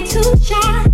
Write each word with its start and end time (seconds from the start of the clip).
notice 0.00 0.50
me. 0.50 0.89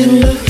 to 0.00 0.12
look 0.12 0.49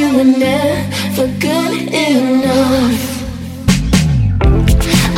you 0.00 0.16
were 0.16 0.24
never 0.24 1.26
good 1.38 1.74
enough. 1.92 3.00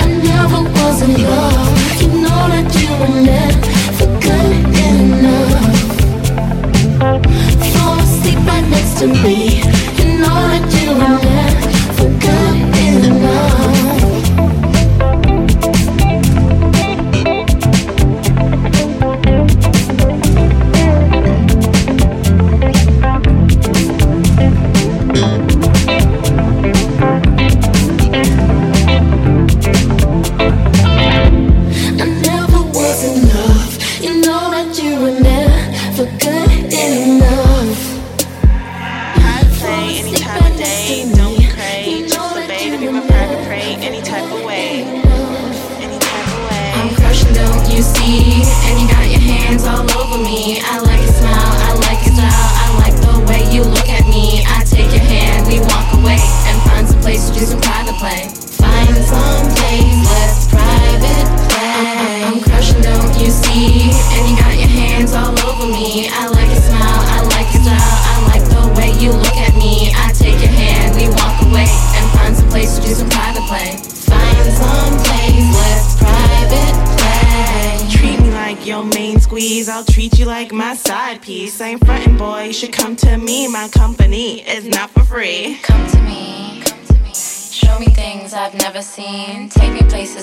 I 0.02 0.06
never 0.28 0.62
was. 0.74 0.98
You 2.00 2.08
know 2.24 2.42
that 2.52 2.68
you 2.80 2.90
were 3.00 3.14
never 3.30 4.06
good 4.26 4.52
enough. 4.88 5.78
Fall 7.72 7.96
asleep 8.00 8.40
right 8.48 8.66
next 8.70 8.94
to 8.98 9.06
me. 9.06 9.36
You 9.98 10.06
know 10.22 10.40
that 10.52 10.66
you 10.76 10.88
were 10.98 11.18
never 11.30 12.08
good 12.24 13.06
enough. 13.06 13.61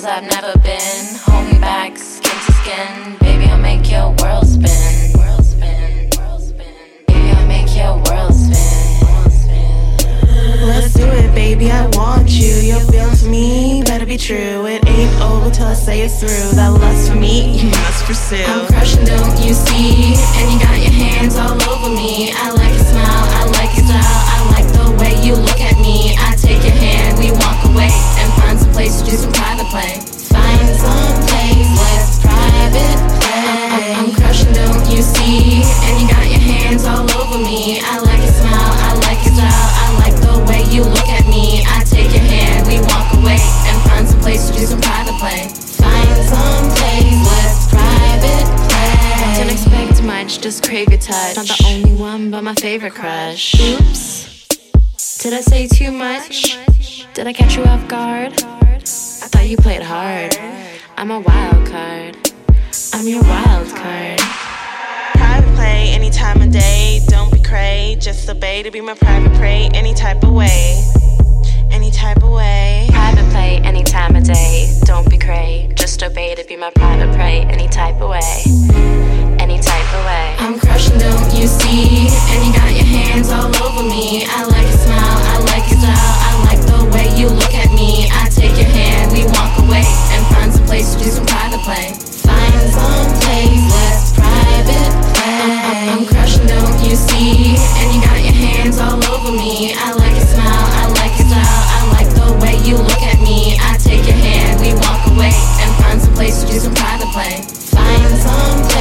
Cause 0.00 0.08
I've 0.08 0.24
never 0.24 0.58
been 0.60 1.14
hold 1.26 1.44
me 1.52 1.58
back, 1.60 1.98
skin 1.98 2.32
to 2.32 2.52
skin. 2.52 3.18
Baby, 3.20 3.50
I'll 3.50 3.58
make 3.58 3.90
your 3.90 4.14
world 4.22 4.46
spin. 4.46 5.12
Baby, 7.06 7.30
I 7.36 7.44
make 7.46 7.76
your 7.76 8.00
world 8.08 8.32
spin. 8.32 8.80
Let's 10.66 10.94
do 10.94 11.04
it, 11.04 11.34
baby. 11.34 11.70
I 11.70 11.86
want 11.88 12.30
you. 12.30 12.48
Your 12.48 12.80
feelings 12.80 13.24
for 13.24 13.28
me 13.28 13.82
better 13.84 14.06
be 14.06 14.16
true. 14.16 14.64
It 14.64 14.88
ain't 14.88 15.20
over 15.20 15.50
till 15.50 15.66
I 15.66 15.74
say 15.74 16.00
it's 16.00 16.18
through. 16.18 16.56
That 16.56 16.68
lust 16.68 17.10
for 17.10 17.16
me, 17.16 17.58
you 17.60 17.68
must 17.68 18.04
pursue. 18.06 18.36
I'm 18.36 18.66
crushing, 18.68 19.04
don't 19.04 19.38
you 19.44 19.52
see? 19.52 20.14
And 20.16 20.50
you 20.50 20.58
got 20.60 20.80
your 20.80 20.92
hands 20.92 21.36
all 21.36 21.60
over 21.68 21.90
me. 21.94 22.32
I 22.32 22.49
touch. 51.10 51.36
Not 51.36 51.46
the 51.46 51.64
only 51.66 52.00
one, 52.00 52.30
but 52.30 52.42
my 52.42 52.54
favorite 52.54 52.94
crush. 52.94 53.54
Oops. 53.60 54.48
Did 55.18 55.34
I 55.34 55.40
say 55.40 55.66
too 55.66 55.90
much? 55.90 56.56
Did 57.14 57.26
I 57.26 57.32
catch 57.32 57.56
you 57.56 57.64
off 57.64 57.86
guard? 57.88 58.32
I 58.32 59.28
thought 59.28 59.48
you 59.48 59.56
played 59.56 59.82
hard. 59.82 60.36
I'm 60.96 61.10
a 61.10 61.20
wild 61.20 61.66
card. 61.66 62.16
I'm 62.94 63.06
your 63.06 63.22
wild 63.22 63.68
card. 63.68 64.18
Private 65.14 65.54
play 65.54 65.90
any 65.90 66.10
time 66.10 66.40
of 66.42 66.50
day. 66.50 67.00
Don't 67.08 67.32
be 67.32 67.40
cray. 67.40 67.96
Just 68.00 68.28
obey 68.28 68.62
to 68.62 68.70
be 68.70 68.80
my 68.80 68.94
private 68.94 69.34
prey 69.34 69.68
any 69.74 69.94
type 69.94 70.22
of 70.22 70.32
way. 70.32 70.82
Any 71.70 71.90
type 71.90 72.22
of 72.22 72.30
way. 72.30 72.88
Private 72.90 73.30
play 73.30 73.60
any 73.62 73.82
time 73.82 74.16
of 74.16 74.24
day. 74.24 74.72
Don't 74.84 75.08
be 75.08 75.18
cray. 75.18 75.70
Just 75.74 76.02
obey 76.02 76.34
to 76.34 76.44
be 76.44 76.56
my 76.56 76.70
private 76.70 77.14
prey 77.14 77.42
any 77.42 77.68
type 77.68 78.00
of 78.00 78.10
way 78.10 79.19
don't 80.98 81.30
you 81.36 81.46
see? 81.46 82.08
And 82.32 82.38
you 82.46 82.52
got 82.52 82.72
your 82.72 82.86
hands 82.86 83.30
all 83.30 83.50
over 83.62 83.82
me. 83.86 84.26
I 84.26 84.44
like 84.48 84.66
your 84.66 84.80
smile, 84.80 85.18
I 85.30 85.36
like 85.52 85.66
your 85.70 85.78
style, 85.78 86.14
I 86.26 86.30
like 86.48 86.62
the 86.66 86.80
way 86.94 87.06
you 87.14 87.28
look 87.28 87.54
at 87.54 87.70
me. 87.72 88.08
I 88.10 88.28
take 88.30 88.56
your 88.56 88.70
hand, 88.70 89.12
we 89.12 89.24
walk 89.30 89.54
away 89.62 89.84
and 89.84 90.22
find 90.34 90.50
some 90.52 90.66
place 90.66 90.94
to 90.94 91.04
do 91.04 91.10
some 91.10 91.26
private 91.26 91.62
play. 91.62 91.94
Find 92.26 92.64
some 92.72 93.08
place 93.22 93.62
let's 93.70 94.12
private 94.16 94.92
play. 95.14 95.38
I'm, 95.40 95.52
I'm, 95.52 95.78
I'm 95.90 96.02
crushing, 96.06 96.46
don't 96.46 96.78
you 96.82 96.96
see? 96.96 97.54
And 97.78 97.86
you 97.94 98.00
got 98.02 98.18
your 98.24 98.34
hands 98.34 98.78
all 98.78 98.98
over 99.14 99.32
me. 99.32 99.74
I 99.76 99.92
like 99.94 100.16
your 100.16 100.26
smile, 100.26 100.66
I 100.80 100.90
like 100.98 101.14
your 101.18 101.28
style, 101.28 101.62
I 101.76 101.80
like 101.94 102.10
the 102.14 102.28
way 102.42 102.56
you 102.66 102.76
look 102.76 103.02
at 103.04 103.20
me. 103.20 103.58
I 103.60 103.76
take 103.78 104.06
your 104.06 104.18
hand, 104.18 104.60
we 104.60 104.74
walk 104.74 105.06
away 105.12 105.34
and 105.60 105.70
find 105.82 106.00
some 106.00 106.14
place 106.14 106.42
to 106.42 106.46
do 106.50 106.58
some 106.58 106.74
private 106.74 107.10
play. 107.12 107.42
Find 107.70 108.16
some 108.18 108.62
place. 108.68 108.79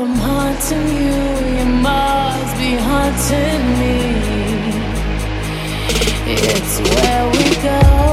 I'm 0.00 0.14
haunting 0.14 0.86
you, 0.96 1.58
you 1.58 1.66
must 1.82 2.56
be 2.56 2.76
haunting 2.76 3.64
me. 3.80 3.96
It's 6.30 6.78
where 6.78 7.30
we 7.32 7.62
go. 7.64 8.07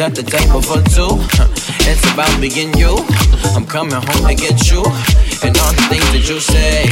At 0.00 0.14
the 0.14 0.22
table 0.22 0.60
for 0.60 0.82
two. 0.94 1.16
It's 1.88 2.02
about 2.12 2.40
me 2.40 2.48
and 2.62 2.74
you. 2.76 2.96
I'm 3.54 3.64
coming 3.64 3.94
home 3.94 4.26
to 4.26 4.34
get 4.34 4.70
you. 4.70 4.82
And 5.44 5.56
all 5.58 5.72
the 5.72 5.86
things 5.88 6.08
that 6.12 6.24
you 6.28 6.40
say. 6.40 6.88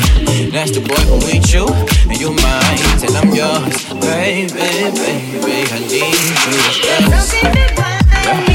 That's 0.51 0.71
the 0.71 0.81
boy 0.81 1.03
who 1.11 1.19
eat 1.35 1.53
you. 1.53 1.67
And 2.09 2.21
you 2.21 2.31
mine, 2.31 2.79
and 3.03 3.17
I'm 3.17 3.35
yours. 3.35 3.85
Baby, 4.01 4.53
baby, 4.55 5.67
I 5.67 5.79
need 5.81 6.15
you 6.15 6.59
to 6.63 7.21
stay. 7.21 8.54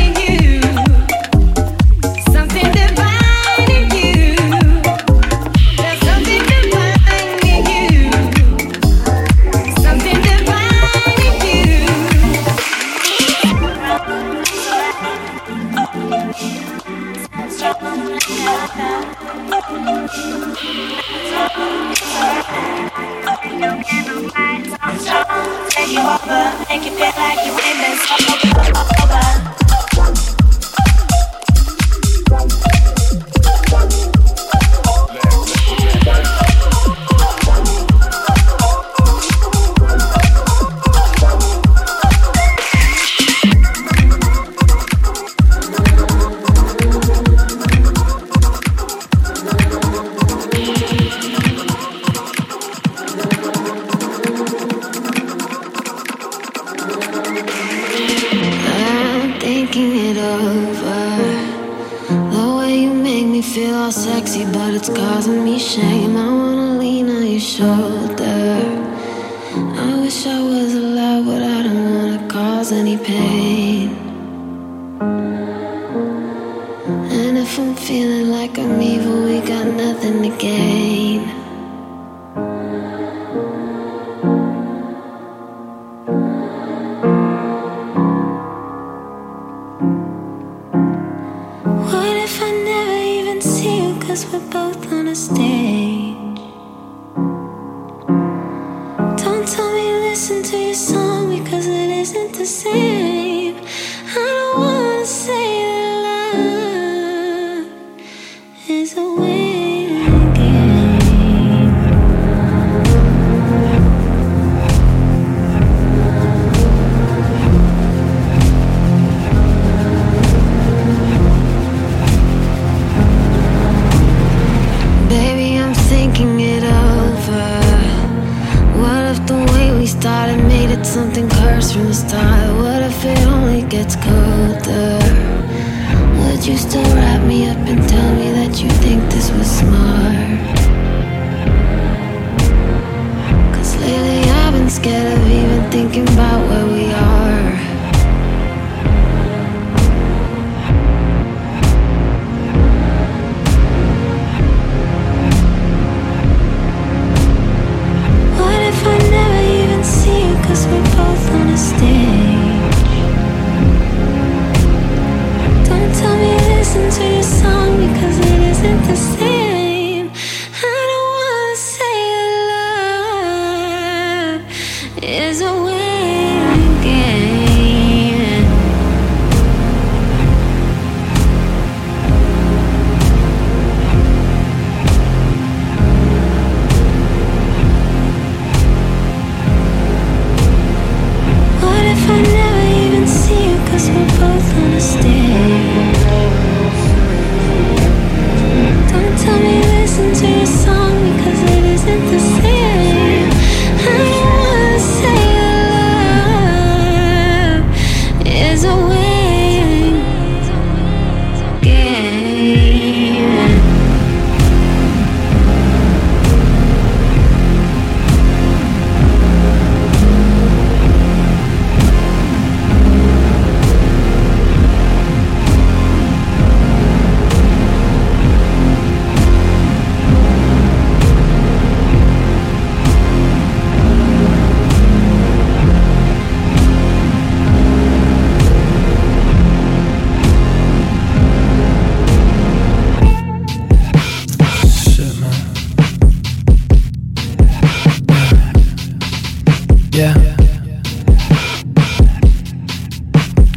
Yeah. 249.99 250.13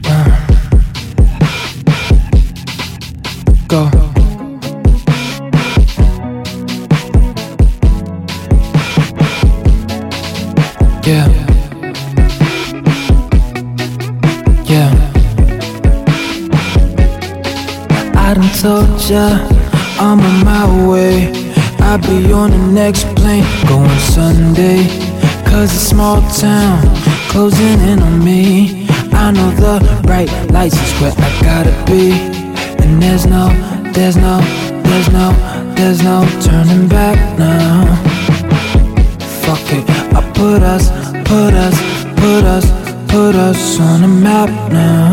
Uh. 0.06 0.26
Go. 3.68 3.88
Yeah. 11.06 11.28
Yeah. 14.64 14.90
I 18.16 18.34
done 18.34 18.50
told 18.58 19.00
ya 19.08 19.38
I'm 20.00 20.18
on 20.18 20.44
my 20.44 20.88
way. 20.88 21.30
I'll 21.78 21.98
be 21.98 22.32
on 22.32 22.50
the 22.50 22.58
next 22.72 23.04
plane, 23.14 23.44
going 23.68 23.96
Sunday. 24.00 25.11
Cause 25.52 25.70
it's 25.74 25.86
small 25.86 26.22
town 26.30 26.80
closing 27.28 27.78
in 27.90 28.00
on 28.00 28.24
me. 28.24 28.86
I 29.12 29.30
know 29.32 29.50
the 29.50 29.76
bright 30.02 30.30
lights 30.50 30.76
is 30.76 30.92
where 30.98 31.12
I 31.14 31.30
gotta 31.42 31.74
be. 31.84 32.12
And 32.82 33.02
there's 33.02 33.26
no, 33.26 33.48
there's 33.92 34.16
no, 34.16 34.40
there's 34.82 35.10
no, 35.10 35.26
there's 35.76 36.02
no 36.02 36.26
turning 36.40 36.88
back 36.88 37.18
now. 37.38 37.84
Fuck 39.44 39.66
it, 39.76 39.84
I 40.16 40.22
put 40.32 40.62
us, 40.62 40.90
put 41.28 41.52
us, 41.52 41.76
put 42.16 42.44
us, 42.44 42.66
put 43.12 43.34
us 43.34 43.78
on 43.78 44.00
the 44.00 44.08
map 44.08 44.48
now. 44.72 45.12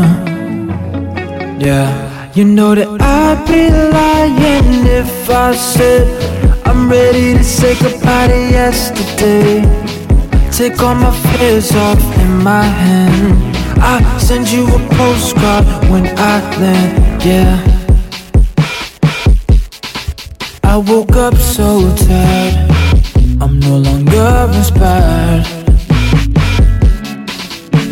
Yeah. 1.60 2.32
You 2.34 2.46
know 2.46 2.76
that 2.76 2.88
I'd 3.02 3.46
be 3.46 3.70
lying 3.70 4.88
if 4.88 5.30
I 5.30 5.54
said 5.54 6.08
I'm 6.66 6.90
ready 6.90 7.34
to 7.34 7.44
say 7.44 7.78
goodbye 7.78 8.28
to 8.28 8.40
yesterday. 8.58 9.89
Take 10.60 10.82
all 10.82 10.94
my 10.94 11.10
fears 11.38 11.74
off 11.74 12.02
in 12.18 12.44
my 12.44 12.62
hand. 12.62 13.56
I 13.80 14.18
send 14.18 14.52
you 14.52 14.66
a 14.68 14.80
postcard 14.90 15.66
when 15.90 16.06
I 16.18 16.42
land, 16.60 17.24
yeah. 17.24 17.64
I 20.66 20.76
woke 20.76 21.16
up 21.16 21.36
so 21.38 21.80
tired, 21.96 22.72
I'm 23.42 23.58
no 23.62 23.78
longer 23.78 24.52
inspired. 24.54 25.48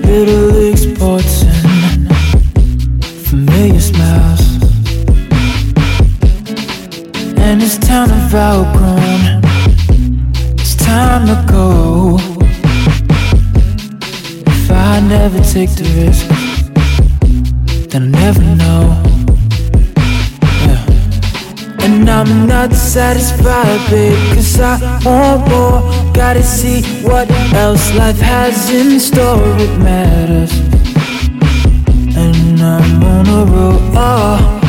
Little 0.03 0.47
league 0.57 0.77
sports 0.77 1.43
and 1.43 3.05
familiar 3.29 3.79
smiles. 3.79 4.41
And 7.37 7.63
it's 7.63 7.77
time 7.77 8.09
to 8.09 8.37
outgrown. 8.37 9.41
It's 10.59 10.75
time 10.75 11.27
to 11.27 11.45
go. 11.49 12.36
I 14.97 14.99
never 14.99 15.39
take 15.43 15.69
the 15.75 15.83
risk, 16.01 16.27
then 17.89 18.01
I'll 18.01 18.09
never 18.09 18.41
know. 18.41 18.81
Yeah. 20.65 21.85
And 21.85 22.09
I'm 22.09 22.47
not 22.47 22.73
satisfied, 22.73 23.91
babe, 23.91 24.17
cause 24.33 24.59
I 24.59 24.79
want 25.05 25.49
more. 25.51 26.13
Gotta 26.13 26.41
see 26.41 26.81
what 27.03 27.29
else 27.53 27.93
life 27.93 28.17
has 28.17 28.71
in 28.71 28.99
store, 28.99 29.39
it 29.59 29.77
matters. 29.77 30.51
And 32.17 32.59
I'm 32.59 33.03
on 33.03 33.27
a 33.27 33.45
roll, 33.51 33.79
oh. 33.93 34.59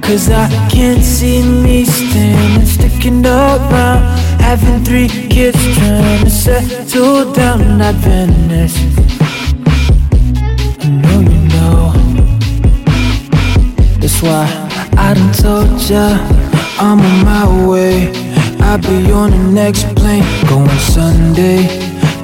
Cause 0.00 0.30
I 0.30 0.48
can't 0.70 1.04
see 1.04 1.42
me 1.42 1.84
staying 1.84 2.56
and 2.56 2.66
sticking 2.66 3.26
around 3.26 4.15
Having 4.40 4.84
three 4.84 5.08
kids 5.08 5.58
trying 5.76 6.24
to 6.24 6.30
settle 6.30 7.32
down 7.32 7.78
Not 7.78 7.94
Venice 7.96 8.76
I 10.80 10.88
know 10.88 11.20
you 11.20 11.40
know. 11.54 11.92
That's 14.00 14.22
why 14.22 14.46
I 14.96 15.14
done 15.14 15.32
told 15.34 15.80
ya 15.90 16.18
I'm 16.78 17.00
on 17.00 17.24
my 17.24 17.68
way. 17.68 18.12
I'll 18.60 18.78
be 18.78 19.12
on 19.12 19.30
the 19.30 19.38
next 19.52 19.84
plane 19.96 20.24
Going 20.48 20.68
Sunday. 20.78 21.66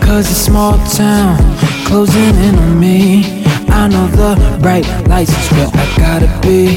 Cause 0.01 0.31
it's 0.31 0.41
small 0.41 0.77
town 0.89 1.39
Closing 1.87 2.35
in 2.47 2.55
on 2.59 2.81
me. 2.81 3.45
I 3.69 3.89
know 3.89 4.07
the 4.07 4.59
bright 4.63 4.87
lights 5.09 5.31
is 5.31 5.51
where 5.53 5.69
I 5.73 5.95
gotta 5.97 6.41
be. 6.41 6.77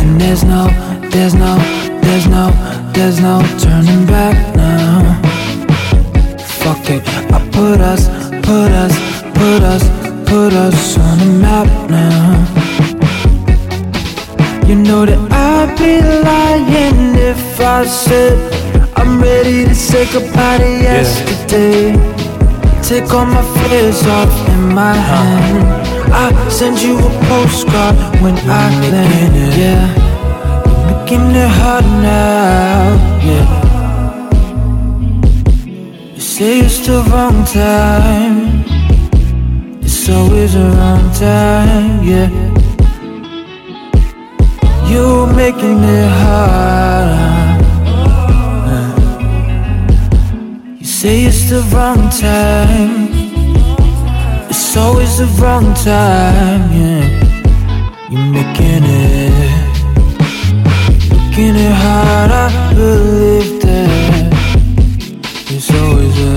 And 0.00 0.20
there's 0.20 0.44
no, 0.44 0.68
there's 1.14 1.34
no, 1.34 1.56
there's 2.02 2.26
no, 2.26 2.50
there's 2.92 3.20
no 3.20 3.40
turning 3.58 4.04
back 4.06 4.36
now. 4.56 5.20
Fuck 6.60 6.90
it, 6.90 7.02
I 7.32 7.38
put 7.50 7.80
us, 7.80 8.08
put 8.42 8.70
us, 8.84 8.94
put 9.38 9.62
us, 9.62 9.84
put 10.28 10.52
us 10.52 10.98
on 10.98 11.18
the 11.18 11.38
map 11.40 11.68
now. 11.88 12.64
You 14.66 14.74
know 14.74 15.06
that 15.06 15.20
I'd 15.30 15.78
be 15.78 16.00
lying 16.26 17.14
if 17.16 17.60
I 17.60 17.84
said 17.86 18.36
I'm 18.96 19.20
ready 19.20 19.64
to 19.66 19.74
say 19.74 20.10
goodbye 20.12 20.58
to 20.58 20.70
yesterday. 20.82 21.92
Take 22.82 23.12
all 23.14 23.26
my 23.26 23.42
fears 23.68 24.04
off 24.06 24.48
in 24.48 24.74
my 24.74 24.94
hand. 24.94 25.84
I 26.12 26.48
send 26.48 26.80
you 26.80 26.98
a 26.98 27.10
postcard 27.28 27.94
when 28.20 28.36
I 28.48 28.66
land. 28.90 29.36
It. 29.36 29.58
Yeah, 29.58 30.13
it 31.10 31.48
hard 31.48 31.84
now. 31.84 32.96
Yeah, 33.28 33.46
you 36.14 36.20
say 36.20 36.60
it's 36.60 36.86
the 36.86 37.02
wrong 37.10 37.44
time. 37.44 38.64
It's 39.82 40.08
always 40.08 40.52
the 40.54 40.70
wrong 40.76 41.12
time. 41.12 42.02
Yeah, 42.02 42.30
you're 44.90 45.26
making 45.34 45.82
it 45.82 46.10
hard. 46.22 47.60
You 50.80 50.86
say 50.86 51.24
it's 51.24 51.50
the 51.50 51.62
wrong 51.72 52.08
time. 52.10 53.14
It's 54.50 54.76
always 54.76 55.18
the 55.18 55.26
wrong 55.40 55.72
time, 55.74 56.62
yeah. 56.72 57.06
You're 58.10 58.26
making 58.32 58.84
it, 58.84 59.13
making 61.36 61.56
it 61.56 61.72
hard. 61.72 62.30
I 62.30 62.74
believe 62.74 63.60
that 63.62 64.32
it's 65.50 65.70
always 65.70 66.18
a, 66.18 66.36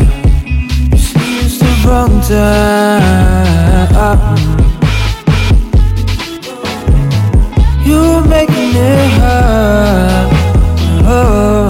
it's, 0.91 1.13
it's 1.15 1.57
the 1.59 1.69
wrong 1.87 2.21
time. 2.21 3.17
You're 7.85 8.25
making 8.25 8.75
it 8.75 9.11
hard. 9.19 10.33
Oh. 11.05 11.66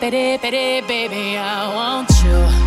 Pity, 0.00 0.38
pity, 0.38 0.80
baby. 0.80 1.36
I 1.36 1.74
want 1.74 2.10
you. 2.24 2.59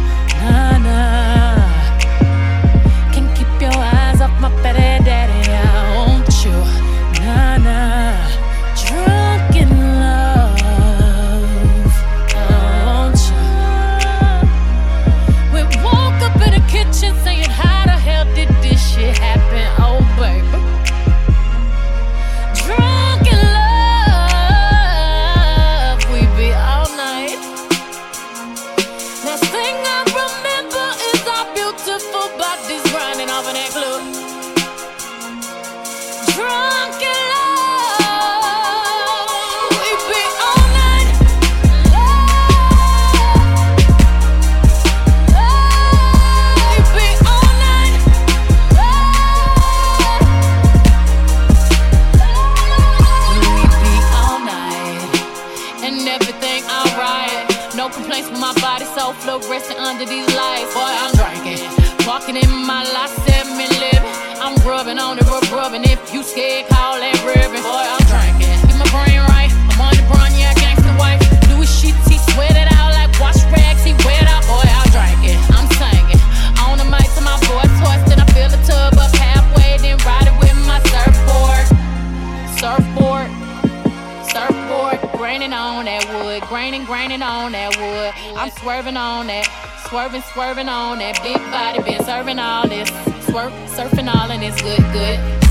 swerving, 89.93 90.23
swerving 90.33 90.69
on 90.69 90.97
that 90.97 91.21
big 91.21 91.37
body, 91.51 91.79
been 91.83 92.03
serving 92.03 92.39
all 92.39 92.67
this. 92.67 92.89
Swerve, 93.27 93.53
surfing 93.69 94.11
all 94.11 94.31
in 94.31 94.39
this 94.39 94.59
good, 94.59 94.81
good. 94.91 95.42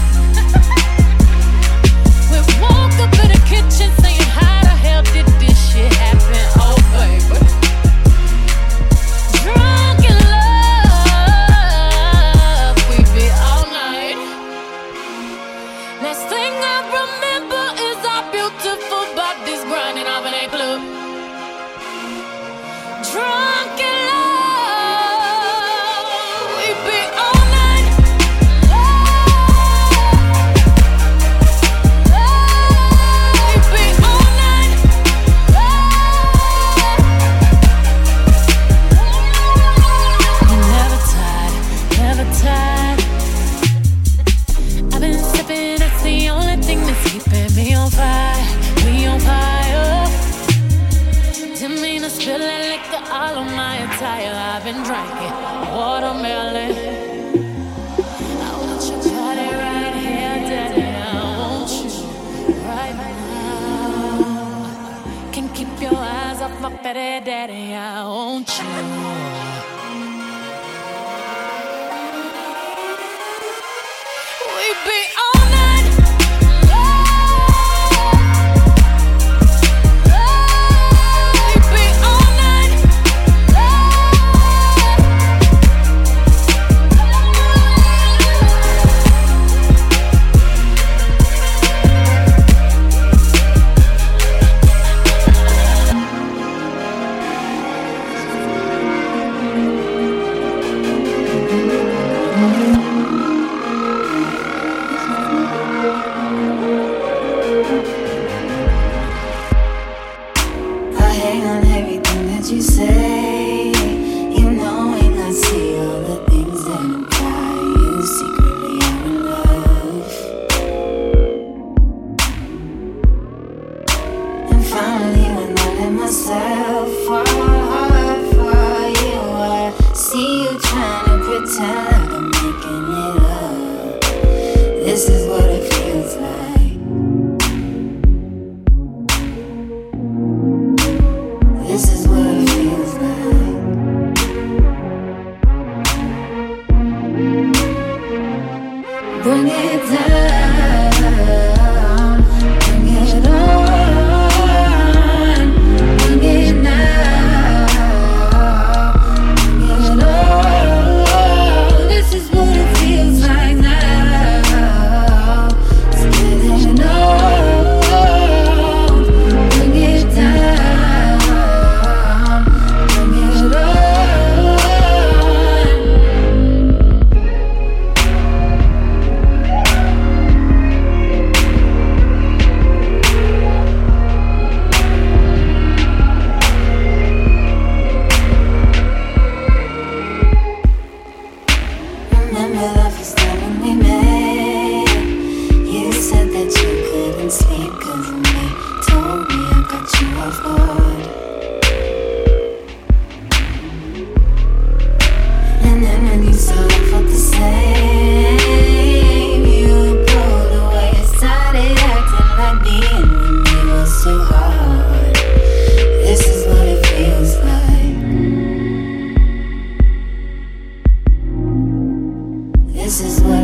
this 222.93 223.01
is 223.01 223.21
what 223.23 223.42